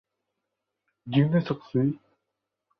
[1.09, 1.83] หยิ่งในศักดิ์ศรี